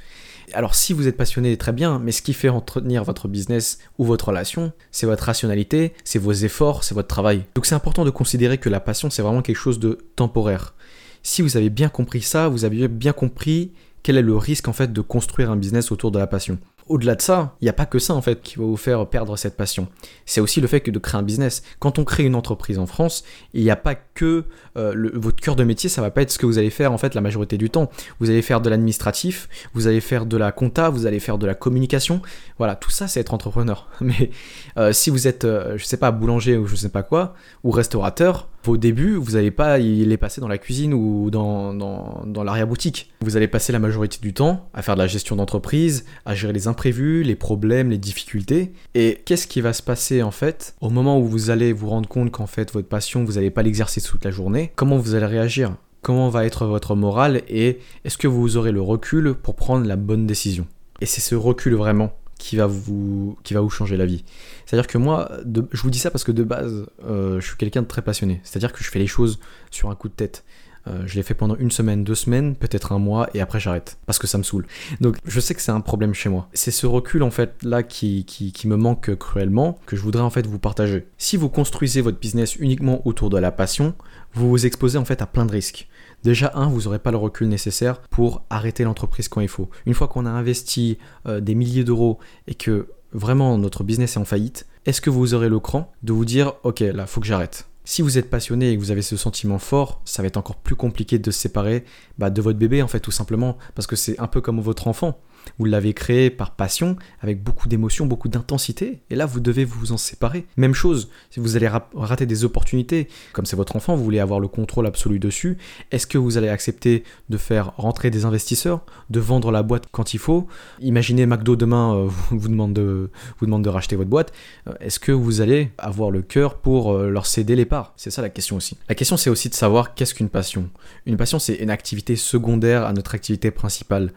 Alors 0.53 0.75
si 0.75 0.93
vous 0.93 1.09
êtes 1.09 1.17
passionné, 1.17 1.57
très 1.57 1.73
bien, 1.73 1.99
mais 1.99 2.13
ce 2.13 2.23
qui 2.23 2.33
fait 2.33 2.49
entretenir 2.49 3.05
votre 3.05 3.29
business 3.29 3.79
ou 3.99 4.05
votre 4.05 4.29
relation, 4.29 4.73
c'est 4.91 5.07
votre 5.07 5.25
rationalité, 5.25 5.93
c'est 6.05 6.19
vos 6.19 6.33
efforts, 6.33 6.85
c'est 6.85 6.95
votre 6.95 7.09
travail. 7.09 7.45
Donc 7.55 7.67
c'est 7.67 7.75
important 7.75 8.05
de 8.05 8.11
considérer 8.11 8.59
que 8.59 8.69
la 8.69 8.81
passion, 8.81 9.11
c'est 9.11 9.23
vraiment 9.23 9.43
quelque 9.43 9.57
chose 9.57 9.79
de 9.79 9.99
temporaire. 10.15 10.75
Si 11.23 11.43
vous 11.43 11.57
avez 11.57 11.71
bien 11.71 11.89
compris 11.89 12.23
ça, 12.23 12.49
vous 12.49 12.65
avez 12.65 12.87
bien 12.89 13.13
compris 13.13 13.73
quel 14.03 14.17
est 14.17 14.23
le 14.23 14.37
risque 14.37 14.69
en 14.69 14.73
fait 14.73 14.93
de 14.93 15.01
construire 15.01 15.51
un 15.51 15.57
business 15.57 15.91
autour 15.91 16.13
de 16.13 16.19
la 16.19 16.29
passion 16.29 16.59
au-delà 16.88 17.15
de 17.15 17.23
ça, 17.23 17.56
il 17.61 17.65
n'y 17.65 17.69
a 17.69 17.73
pas 17.73 17.87
que 17.87 17.99
ça 17.99 18.15
en 18.15 18.23
fait 18.23 18.41
qui 18.43 18.56
va 18.56 18.65
vous 18.65 18.77
faire 18.77 19.06
perdre 19.09 19.37
cette 19.37 19.56
passion. 19.56 19.88
C'est 20.25 20.41
aussi 20.41 20.61
le 20.61 20.67
fait 20.67 20.81
que 20.81 20.91
de 20.91 20.99
créer 20.99 21.19
un 21.19 21.23
business. 21.23 21.62
Quand 21.79 21.99
on 21.99 22.05
crée 22.05 22.25
une 22.25 22.35
entreprise 22.35 22.79
en 22.79 22.87
France, 22.87 23.25
il 23.55 23.62
n'y 23.62 23.71
a 23.71 23.77
pas 23.77 23.94
que 23.94 24.44
euh, 24.77 25.11
votre 25.15 25.41
cœur 25.41 25.56
de 25.56 25.65
métier, 25.65 25.88
ça 25.88 26.00
va 26.00 26.11
pas 26.11 26.23
être 26.23 26.31
ce 26.31 26.38
que 26.38 26.47
vous 26.47 26.59
allez 26.59 26.71
faire 26.71 26.93
en 26.93 26.99
fait 26.99 27.15
la 27.15 27.21
majorité 27.21 27.59
du 27.59 27.71
temps. 27.71 27.91
Vous 28.21 28.31
allez 28.31 28.43
faire 28.43 28.61
de 28.61 28.71
l'administratif, 28.71 29.49
vous 29.75 29.87
allez 29.88 30.00
faire 30.00 30.27
de 30.27 30.37
la 30.37 30.53
compta, 30.53 30.88
vous 30.88 31.06
allez 31.06 31.21
faire 31.21 31.38
de 31.38 31.47
la 31.47 31.55
communication. 31.55 32.23
Voilà, 32.59 32.77
tout 32.77 32.91
ça 32.91 33.09
c'est 33.09 33.21
être 33.21 33.35
entrepreneur. 33.35 33.88
Mais 34.00 34.31
euh, 34.77 34.93
si 34.93 35.11
vous 35.11 35.27
êtes, 35.27 35.44
euh, 35.44 35.77
je 35.77 35.85
sais 35.85 35.97
pas, 35.97 36.11
boulanger 36.12 36.56
ou 36.56 36.67
je 36.67 36.77
sais 36.77 36.88
pas 36.88 37.03
quoi, 37.03 37.35
ou 37.65 37.71
restaurateur, 37.71 38.49
au 38.69 38.77
début, 38.77 39.15
vous 39.15 39.33
n'allez 39.33 39.51
pas 39.51 39.79
les 39.79 40.17
passer 40.17 40.41
dans 40.41 40.49
la 40.49 40.59
cuisine 40.59 40.95
ou 40.95 41.31
dans, 41.31 41.75
dans, 41.75 42.23
dans 42.27 42.45
l'arrière-boutique. 42.45 43.13
Vous 43.21 43.37
allez 43.37 43.49
passer 43.49 43.73
la 43.73 43.79
majorité 43.79 44.19
du 44.21 44.33
temps 44.33 44.69
à 44.75 44.83
faire 44.83 44.95
de 44.95 45.01
la 45.01 45.07
gestion 45.07 45.37
d'entreprise, 45.37 46.05
à 46.25 46.35
gérer 46.35 46.53
les 46.53 46.69
imprévus, 46.69 47.23
les 47.23 47.37
problèmes, 47.37 47.91
les 47.91 47.99
difficultés. 47.99 48.73
Et 48.95 49.21
qu'est-ce 49.25 49.47
qui 49.47 49.61
va 49.61 49.73
se 49.73 49.83
passer 49.83 50.23
en 50.23 50.31
fait 50.31 50.75
au 50.81 50.91
moment 50.91 51.19
où 51.19 51.25
vous 51.25 51.51
allez 51.51 51.73
vous 51.73 51.89
rendre 51.89 52.09
compte 52.09 52.31
qu'en 52.31 52.47
fait 52.47 52.73
votre 52.73 52.89
passion, 52.89 53.25
vous 53.25 53.33
n'allez 53.33 53.51
pas 53.51 53.63
l'exercer 53.63 54.01
toute 54.01 54.25
la 54.25 54.31
journée? 54.31 54.73
Comment 54.77 54.99
vous 54.99 55.15
allez 55.15 55.27
réagir? 55.27 55.75
Comment 56.03 56.29
va 56.29 56.45
être 56.45 56.67
votre 56.67 56.95
morale? 56.95 57.43
Et 57.49 57.79
est-ce 58.05 58.19
que 58.19 58.29
vous 58.29 58.57
aurez 58.57 58.73
le 58.73 58.81
recul 58.81 59.35
pour 59.35 59.57
prendre 59.57 59.87
la 59.87 59.97
bonne 59.97 60.27
décision? 60.27 60.67
Et 61.01 61.07
c'est 61.07 61.21
ce 61.21 61.35
recul 61.35 61.75
vraiment 61.75 62.12
qui 62.38 62.56
va 62.56 62.67
vous, 62.67 63.37
qui 63.44 63.55
va 63.55 63.61
vous 63.61 63.71
changer 63.71 63.97
la 63.97 64.06
vie. 64.06 64.25
C'est-à-dire 64.65 64.87
que 64.87 64.99
moi, 64.99 65.31
je 65.73 65.83
vous 65.83 65.91
dis 65.91 65.99
ça 65.99 66.11
parce 66.11 66.25
que 66.25 66.33
de 66.33 66.44
base, 66.44 66.87
euh, 67.05 67.41
je 67.41 67.47
suis 67.47 67.56
quelqu'un 67.56 67.83
de 67.83 67.87
très 67.87 68.03
passionné. 68.03 68.41
C'est-à-dire 68.44 68.73
que 68.73 68.83
je 68.83 68.91
fais 68.91 68.99
les 68.99 69.06
choses 69.06 69.38
sur 69.71 69.90
un 69.90 69.95
coup 69.95 70.09
de 70.09 70.14
tête. 70.14 70.45
Euh, 70.88 71.02
je 71.07 71.16
l'ai 71.16 71.23
fait 71.23 71.35
pendant 71.35 71.57
une 71.57 71.71
semaine, 71.71 72.05
deux 72.05 72.14
semaines, 72.14 72.55
peut-être 72.55 72.93
un 72.93 72.99
mois, 72.99 73.28
et 73.35 73.40
après 73.40 73.59
j'arrête, 73.59 73.99
parce 74.07 74.19
que 74.19 74.26
ça 74.26 74.38
me 74.38 74.45
saoule. 74.45 74.66
Donc 75.00 75.16
je 75.25 75.40
sais 75.40 75.55
que 75.55 75.61
c'est 75.61 75.73
un 75.73 75.81
problème 75.81 76.14
chez 76.14 76.28
moi. 76.28 76.49
C'est 76.52 76.71
ce 76.71 76.87
recul 76.87 77.23
en 77.23 77.31
fait 77.31 77.55
là 77.62 77.83
qui, 77.83 78.25
qui, 78.25 78.52
qui, 78.52 78.69
me 78.69 78.76
manque 78.76 79.16
cruellement, 79.16 79.78
que 79.87 79.97
je 79.97 80.02
voudrais 80.02 80.23
en 80.23 80.31
fait 80.31 80.47
vous 80.47 80.61
partager. 80.61 81.07
Si 81.19 81.37
vous 81.37 81.49
construisez 81.49 82.02
votre 82.02 82.21
business 82.21 82.55
uniquement 82.57 83.05
autour 83.07 83.31
de 83.31 83.38
la 83.38 83.50
passion, 83.50 83.95
vous 84.35 84.49
vous 84.49 84.66
exposez 84.66 84.99
en 84.99 85.05
fait 85.05 85.23
à 85.23 85.26
plein 85.26 85.45
de 85.45 85.52
risques. 85.52 85.88
Déjà, 86.25 86.50
un, 86.54 86.68
vous 86.68 86.82
n'aurez 86.82 86.99
pas 86.99 87.11
le 87.11 87.16
recul 87.16 87.49
nécessaire 87.49 88.00
pour 88.02 88.42
arrêter 88.50 88.85
l'entreprise 88.85 89.28
quand 89.28 89.40
il 89.40 89.49
faut. 89.49 89.70
Une 89.87 89.94
fois 89.94 90.08
qu'on 90.08 90.26
a 90.26 90.30
investi 90.30 90.99
euh, 91.26 91.40
des 91.40 91.54
milliers 91.54 91.85
d'euros 91.85 92.18
et 92.49 92.54
que 92.54 92.88
vraiment 93.12 93.58
notre 93.58 93.85
business 93.85 94.16
est 94.16 94.20
en 94.20 94.25
faillite, 94.25 94.66
est-ce 94.85 95.00
que 95.00 95.11
vous 95.11 95.35
aurez 95.35 95.49
le 95.49 95.61
cran 95.61 95.92
de 96.02 96.12
vous 96.12 96.25
dire 96.25 96.54
ok 96.62 96.80
là 96.80 97.06
faut 97.06 97.20
que 97.20 97.26
j'arrête? 97.26 97.68
Si 97.85 98.02
vous 98.02 98.18
êtes 98.18 98.28
passionné 98.28 98.70
et 98.70 98.76
que 98.76 98.80
vous 98.80 98.90
avez 98.90 99.02
ce 99.02 99.16
sentiment 99.16 99.61
fort, 99.61 100.00
ça 100.04 100.20
va 100.20 100.26
être 100.26 100.37
encore 100.37 100.56
plus 100.56 100.75
compliqué 100.75 101.20
de 101.20 101.30
se 101.30 101.38
séparer 101.38 101.85
bah, 102.18 102.30
de 102.30 102.42
votre 102.42 102.58
bébé 102.58 102.82
en 102.82 102.88
fait 102.88 102.99
tout 102.99 103.12
simplement 103.12 103.56
parce 103.76 103.87
que 103.87 103.94
c'est 103.94 104.18
un 104.18 104.26
peu 104.26 104.40
comme 104.40 104.61
votre 104.61 104.88
enfant. 104.88 105.20
Vous 105.59 105.65
l'avez 105.65 105.95
créé 105.95 106.31
par 106.31 106.53
passion, 106.53 106.97
avec 107.21 107.43
beaucoup 107.43 107.69
d'émotion, 107.69 108.07
beaucoup 108.07 108.29
d'intensité, 108.29 109.00
et 109.11 109.15
là 109.15 109.26
vous 109.26 109.41
devez 109.41 109.65
vous 109.65 109.93
en 109.93 109.97
séparer. 109.97 110.47
Même 110.57 110.75
chose, 110.75 111.11
si 111.31 111.41
vous 111.41 111.57
allez 111.57 111.69
rater 111.95 112.26
des 112.26 112.45
opportunités, 112.45 113.09
comme 113.33 113.47
c'est 113.47 113.57
votre 113.57 113.76
enfant, 113.76 113.97
vous 113.97 114.05
voulez 114.05 114.21
avoir 114.21 114.41
le 114.41 114.49
contrôle 114.49 114.87
absolu 114.87 115.19
dessus, 115.19 115.59
est-ce 115.91 116.07
que 116.07 116.19
vous 116.19 116.38
allez 116.38 116.49
accepter 116.49 117.05
de 117.29 117.37
faire 117.37 117.73
rentrer 117.76 118.11
des 118.11 118.25
investisseurs, 118.25 118.85
de 119.11 119.21
vendre 119.21 119.50
la 119.50 119.62
boîte 119.62 119.85
quand 119.91 120.15
il 120.15 120.19
faut? 120.19 120.47
Imaginez 120.81 121.26
McDo 121.26 121.57
demain 121.57 121.97
euh, 121.97 122.09
vous, 122.31 122.49
demande 122.49 122.73
de, 122.73 123.11
vous 123.38 123.47
demande 123.47 123.62
de 123.62 123.69
racheter 123.69 123.97
votre 123.97 124.11
boîte, 124.11 124.33
euh, 124.69 124.73
est-ce 124.81 124.99
que 124.99 125.12
vous 125.12 125.41
allez 125.41 125.71
avoir 125.79 126.11
le 126.11 126.23
cœur 126.23 126.57
pour 126.59 126.93
euh, 126.93 127.11
leur 127.11 127.26
céder 127.26 127.57
les 127.57 127.65
parts? 127.65 127.93
C'est 127.97 128.11
ça 128.11 128.23
la 128.23 128.31
question 128.31 128.57
aussi. 128.57 128.76
La 128.88 128.95
question 128.95 129.17
c'est 129.17 129.31
aussi 129.31 129.49
de 129.49 129.55
savoir 129.55 129.95
qu'est-ce 129.95 130.15
qu'une 130.15 130.29
passion. 130.29 130.69
Une 131.07 131.17
passion 131.17 131.38
c'est 131.38 131.55
une 131.55 131.71
activité 131.71 132.17
secondaire 132.17 132.85
à 132.85 132.93
notre 132.93 133.15
activité 133.15 133.50
principale. 133.50 134.12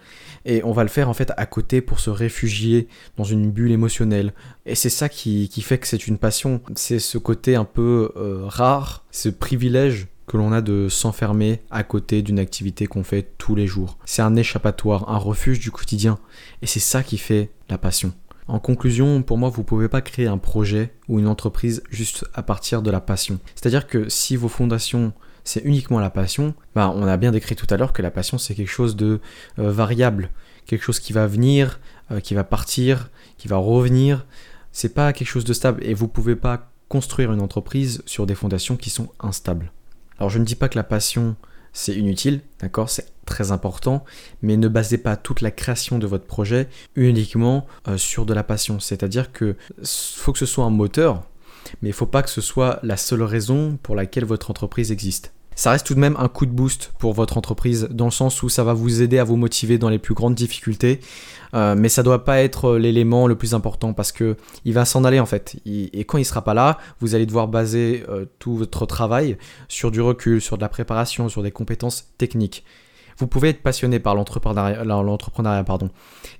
Et 0.45 0.63
on 0.63 0.71
va 0.71 0.83
le 0.83 0.89
faire 0.89 1.09
en 1.09 1.13
à 1.37 1.45
côté 1.45 1.81
pour 1.81 1.99
se 1.99 2.09
réfugier 2.09 2.87
dans 3.17 3.23
une 3.23 3.51
bulle 3.51 3.71
émotionnelle. 3.71 4.33
Et 4.65 4.75
c'est 4.75 4.89
ça 4.89 5.09
qui, 5.09 5.49
fait 5.61 5.77
que 5.77 5.87
c'est 5.87 6.07
une 6.07 6.17
passion. 6.17 6.61
C'est 6.75 6.99
ce 6.99 7.17
côté 7.17 7.55
un 7.55 7.65
peu 7.65 8.11
euh, 8.15 8.41
rare, 8.45 9.05
ce 9.11 9.29
privilège 9.29 10.07
que 10.27 10.37
l'on 10.37 10.51
a 10.51 10.61
de 10.61 10.87
s'enfermer 10.89 11.61
à 11.71 11.83
côté 11.83 12.21
d'une 12.21 12.39
activité 12.39 12.85
qu'on 12.85 13.03
fait 13.03 13.33
tous 13.37 13.55
les 13.55 13.67
jours. 13.67 13.97
C'est 14.05 14.21
un 14.21 14.35
échappatoire, 14.35 15.09
un 15.09 15.17
refuge 15.17 15.59
du 15.59 15.71
quotidien. 15.71 16.19
Et 16.61 16.67
c'est 16.67 16.79
ça 16.79 17.03
qui 17.03 17.17
fait 17.17 17.49
la 17.67 17.77
passion. 17.77 18.13
En 18.47 18.59
conclusion, 18.59 19.21
pour 19.21 19.37
moi, 19.37 19.49
vous 19.49 19.61
ne 19.61 19.65
pouvez 19.65 19.89
pas 19.89 20.01
créer 20.01 20.27
un 20.27 20.37
projet 20.37 20.93
ou 21.07 21.19
une 21.19 21.27
entreprise 21.27 21.83
juste 21.89 22.25
à 22.33 22.43
partir 22.43 22.81
de 22.81 22.89
la 22.91 23.01
passion. 23.01 23.39
C'est-à-dire 23.55 23.87
que 23.87 24.07
si 24.09 24.35
vos 24.35 24.47
fondations 24.47 25.13
c'est 25.43 25.63
uniquement 25.63 25.99
la 25.99 26.09
passion, 26.09 26.53
bah, 26.75 26.93
on 26.95 27.07
a 27.07 27.17
bien 27.17 27.31
décrit 27.31 27.55
tout 27.55 27.65
à 27.69 27.77
l'heure 27.77 27.93
que 27.93 28.01
la 28.01 28.11
passion 28.11 28.37
c'est 28.37 28.53
quelque 28.53 28.69
chose 28.69 28.95
de 28.95 29.19
euh, 29.57 29.71
variable, 29.71 30.29
quelque 30.69 30.83
chose 30.83 30.99
qui 30.99 31.13
va 31.13 31.25
venir, 31.25 31.79
euh, 32.11 32.19
qui 32.19 32.35
va 32.35 32.43
partir, 32.43 33.09
qui 33.37 33.47
va 33.47 33.57
revenir. 33.57 34.25
C'est 34.71 34.93
pas 34.93 35.11
quelque 35.13 35.27
chose 35.27 35.45
de 35.45 35.53
stable 35.53 35.83
et 35.83 35.95
vous 35.95 36.07
pouvez 36.07 36.35
pas 36.35 36.71
construire 36.87 37.31
une 37.33 37.41
entreprise 37.41 38.03
sur 38.05 38.27
des 38.27 38.35
fondations 38.35 38.77
qui 38.77 38.91
sont 38.91 39.09
instables. 39.19 39.71
Alors 40.19 40.29
je 40.29 40.37
ne 40.37 40.45
dis 40.45 40.55
pas 40.55 40.69
que 40.69 40.77
la 40.77 40.83
passion 40.83 41.35
c'est 41.73 41.95
inutile, 41.95 42.41
d'accord, 42.59 42.89
c'est 42.89 43.11
très 43.25 43.51
important, 43.51 44.03
mais 44.41 44.57
ne 44.57 44.67
basez 44.67 44.97
pas 44.97 45.15
toute 45.15 45.41
la 45.41 45.51
création 45.51 45.99
de 45.99 46.07
votre 46.07 46.25
projet 46.25 46.67
uniquement 46.95 47.67
euh, 47.87 47.97
sur 47.97 48.25
de 48.25 48.33
la 48.33 48.43
passion. 48.43 48.79
C'est-à-dire 48.79 49.31
que 49.31 49.55
faut 49.83 50.33
que 50.33 50.39
ce 50.39 50.47
soit 50.47 50.65
un 50.65 50.71
moteur, 50.71 51.23
mais 51.81 51.89
il 51.89 51.91
ne 51.91 51.95
faut 51.95 52.07
pas 52.07 52.23
que 52.23 52.29
ce 52.29 52.41
soit 52.41 52.79
la 52.81 52.97
seule 52.97 53.23
raison 53.23 53.77
pour 53.81 53.95
laquelle 53.95 54.25
votre 54.25 54.49
entreprise 54.49 54.91
existe 54.91 55.31
ça 55.59 55.71
reste 55.71 55.85
tout 55.85 55.93
de 55.93 55.99
même 55.99 56.15
un 56.17 56.29
coup 56.29 56.45
de 56.45 56.51
boost 56.51 56.93
pour 56.99 57.11
votre 57.11 57.37
entreprise 57.37 57.89
dans 57.91 58.05
le 58.05 58.11
sens 58.11 58.43
où 58.43 58.47
ça 58.47 58.63
va 58.63 58.71
vous 58.71 59.01
aider 59.01 59.19
à 59.19 59.25
vous 59.25 59.35
motiver 59.35 59.77
dans 59.77 59.89
les 59.89 59.99
plus 59.99 60.13
grandes 60.13 60.33
difficultés. 60.33 61.01
Euh, 61.53 61.75
mais 61.77 61.89
ça 61.89 62.01
doit 62.01 62.23
pas 62.23 62.39
être 62.39 62.77
l'élément 62.77 63.27
le 63.27 63.35
plus 63.35 63.53
important 63.53 63.91
parce 63.91 64.13
que 64.13 64.37
il 64.63 64.73
va 64.73 64.85
s'en 64.85 65.03
aller 65.03 65.19
en 65.19 65.25
fait. 65.25 65.57
et 65.65 66.05
quand 66.05 66.17
il 66.17 66.23
sera 66.23 66.45
pas 66.45 66.53
là, 66.53 66.77
vous 67.01 67.13
allez 67.13 67.25
devoir 67.25 67.49
baser 67.49 68.05
euh, 68.07 68.23
tout 68.39 68.55
votre 68.55 68.85
travail 68.85 69.37
sur 69.67 69.91
du 69.91 69.99
recul, 69.99 70.39
sur 70.39 70.55
de 70.55 70.61
la 70.61 70.69
préparation, 70.69 71.27
sur 71.27 71.43
des 71.43 71.51
compétences 71.51 72.07
techniques 72.17 72.63
vous 73.19 73.27
pouvez 73.27 73.49
être 73.49 73.61
passionné 73.61 73.99
par 73.99 74.15
l'entrepreneuriat, 74.15 75.63
pardon. 75.65 75.89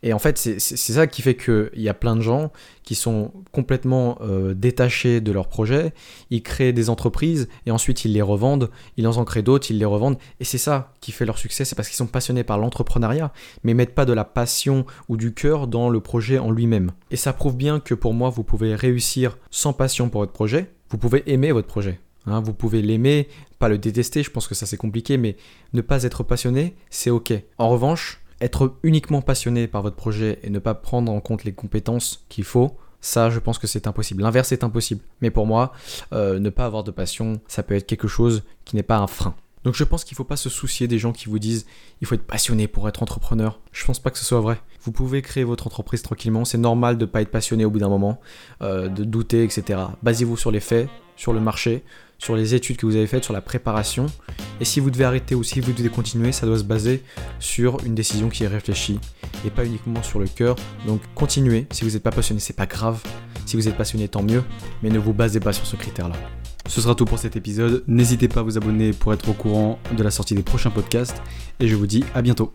Et 0.02 0.14
en 0.14 0.20
fait, 0.20 0.38
c'est 0.38 0.60
ça 0.60 1.08
qui 1.08 1.22
fait 1.22 1.36
qu'il 1.36 1.70
y 1.76 1.90
a 1.90 1.94
plein 1.94 2.16
de 2.16 2.22
gens 2.22 2.52
qui 2.84 2.96
sont 2.96 3.32
complètement 3.52 4.18
euh, 4.22 4.54
détachés 4.54 5.20
de 5.22 5.32
leur 5.32 5.48
projet, 5.48 5.94
ils 6.30 6.42
créent 6.42 6.74
des 6.74 6.90
entreprises 6.90 7.50
et 7.66 7.72
ensuite 7.72 8.06
ils 8.06 8.14
les 8.14 8.22
revendent, 8.22 8.72
ils 8.98 9.06
en 9.06 9.26
créent 9.26 9.44
d'autres, 9.44 9.70
ils 9.70 9.78
les 9.78 9.86
revendent. 9.86 10.18
Et 10.40 10.44
c'est 10.46 10.58
ça 10.58 10.94
qui 11.02 11.12
fait 11.12 11.26
leur 11.26 11.38
succès, 11.38 11.66
c'est 11.66 11.76
parce 11.76 11.90
qu'ils 11.90 11.98
sont 11.98 12.08
passionnés 12.08 12.44
par 12.44 12.58
l'entrepreneuriat, 12.58 13.32
mais 13.64 13.74
mettent 13.74 13.94
pas 13.94 14.06
de 14.06 14.14
la 14.14 14.24
passion 14.24 14.86
ou 15.10 15.18
du 15.18 15.34
cœur 15.34 15.68
dans 15.68 15.90
le 15.90 16.00
projet 16.00 16.40
en 16.40 16.50
lui-même. 16.50 16.92
Et 17.12 17.18
ça 17.18 17.34
prouve 17.34 17.58
bien 17.58 17.80
que 17.80 17.94
pour 17.94 18.14
moi, 18.14 18.30
vous 18.30 18.44
pouvez 18.44 18.74
réussir 18.74 19.38
sans 19.52 19.74
passion 19.74 20.10
pour 20.10 20.22
votre 20.22 20.34
projet, 20.34 20.72
vous 20.90 20.98
pouvez 20.98 21.30
aimer 21.32 21.52
votre 21.52 21.68
projet. 21.68 22.00
Hein, 22.32 22.42
vous 22.42 22.54
pouvez 22.54 22.82
l'aimer, 22.82 23.28
pas 23.60 23.70
le 23.70 23.78
détester, 23.78 24.24
je 24.24 24.32
pense 24.32 24.48
que 24.48 24.56
ça 24.56 24.66
c'est 24.66 24.78
compliqué, 24.78 25.18
mais 25.18 25.36
ne 25.74 25.82
pas 25.82 26.04
être 26.04 26.24
passionné, 26.24 26.76
c'est 26.90 27.10
ok. 27.10 27.34
En 27.58 27.70
revanche, 27.70 28.22
être 28.42 28.76
uniquement 28.84 29.22
passionné 29.22 29.68
par 29.68 29.82
votre 29.82 29.96
projet 29.96 30.40
et 30.44 30.50
ne 30.50 30.60
pas 30.60 30.74
prendre 30.74 31.12
en 31.12 31.20
compte 31.20 31.44
les 31.44 31.54
compétences 31.54 32.26
qu'il 32.30 32.44
faut, 32.44 32.78
ça 33.02 33.30
je 33.30 33.40
pense 33.40 33.58
que 33.58 33.68
c'est 33.68 33.88
impossible. 33.88 34.24
L'inverse 34.24 34.52
est 34.52 34.64
impossible. 34.64 35.02
Mais 35.22 35.32
pour 35.32 35.46
moi, 35.46 35.74
euh, 36.14 36.40
ne 36.40 36.50
pas 36.50 36.66
avoir 36.66 36.84
de 36.84 36.92
passion, 36.92 37.40
ça 37.48 37.64
peut 37.64 37.76
être 37.76 37.88
quelque 37.88 38.08
chose 38.08 38.44
qui 38.66 38.76
n'est 38.76 38.84
pas 38.84 38.98
un 38.98 39.08
frein. 39.08 39.36
Donc 39.64 39.76
je 39.76 39.84
pense 39.84 40.06
qu'il 40.06 40.16
ne 40.16 40.18
faut 40.18 40.24
pas 40.24 40.38
se 40.38 40.50
soucier 40.50 40.88
des 40.88 40.98
gens 40.98 41.12
qui 41.12 41.28
vous 41.28 41.40
disent 41.40 41.66
il 42.00 42.08
faut 42.08 42.16
être 42.16 42.26
passionné 42.26 42.68
pour 42.68 42.88
être 42.88 43.04
entrepreneur. 43.04 43.60
Je 43.72 43.86
pense 43.86 44.00
pas 44.00 44.10
que 44.10 44.18
ce 44.18 44.26
soit 44.26 44.40
vrai. 44.40 44.62
Vous 44.82 44.94
pouvez 44.94 45.22
créer 45.22 45.44
votre 45.44 45.68
entreprise 45.68 46.02
tranquillement. 46.02 46.46
C'est 46.46 46.58
normal 46.58 46.98
de 46.98 47.06
ne 47.06 47.10
pas 47.10 47.22
être 47.22 47.32
passionné 47.32 47.66
au 47.66 47.70
bout 47.70 47.80
d'un 47.80 47.90
moment, 47.90 48.22
euh, 48.62 48.88
de 48.88 49.04
douter, 49.04 49.44
etc. 49.44 49.80
Basez-vous 50.02 50.38
sur 50.38 50.52
les 50.52 50.62
faits, 50.62 50.88
sur 51.20 51.34
le 51.34 51.42
marché, 51.42 51.84
sur 52.18 52.36
les 52.38 52.56
études 52.56 52.78
que 52.78 52.86
vous 52.86 52.96
avez 52.96 53.06
faites, 53.06 53.26
sur 53.26 53.34
la 53.34 53.42
préparation. 53.42 54.06
Et 54.62 54.66
si 54.66 54.80
vous 54.80 54.90
devez 54.90 55.04
arrêter 55.04 55.36
ou 55.36 55.44
si 55.44 55.60
vous 55.60 55.74
devez 55.74 55.90
continuer, 55.90 56.32
ça 56.32 56.46
doit 56.46 56.58
se 56.58 56.64
baser 56.64 57.04
sur 57.40 57.84
une 57.86 57.94
décision 57.94 58.30
qui 58.30 58.46
est 58.46 58.48
réfléchie 58.48 59.00
et 59.46 59.50
pas 59.50 59.66
uniquement 59.66 60.02
sur 60.02 60.20
le 60.20 60.28
cœur. 60.28 60.56
Donc 60.88 61.02
continuez. 61.16 61.68
Si 61.72 61.84
vous 61.84 61.92
n'êtes 61.92 62.04
pas 62.04 62.12
passionné, 62.12 62.40
c'est 62.40 62.56
pas 62.56 62.66
grave. 62.66 63.04
Si 63.46 63.58
vous 63.58 63.68
êtes 63.68 63.76
passionné, 63.76 64.08
tant 64.08 64.24
mieux. 64.24 64.44
Mais 64.82 64.90
ne 64.90 65.00
vous 65.00 65.14
basez 65.14 65.42
pas 65.42 65.52
sur 65.52 65.66
ce 65.66 65.76
critère-là. 65.76 66.16
Ce 66.68 66.80
sera 66.80 66.96
tout 66.96 67.06
pour 67.06 67.20
cet 67.20 67.36
épisode. 67.36 67.84
N'hésitez 67.88 68.30
pas 68.30 68.40
à 68.40 68.44
vous 68.44 68.58
abonner 68.58 68.94
pour 68.94 69.14
être 69.14 69.28
au 69.28 69.34
courant 69.34 69.78
de 69.92 70.04
la 70.04 70.12
sortie 70.12 70.36
des 70.36 70.44
prochains 70.44 70.70
podcasts. 70.70 71.22
Et 71.60 71.68
je 71.68 71.76
vous 71.76 71.88
dis 71.88 72.06
à 72.16 72.22
bientôt. 72.22 72.54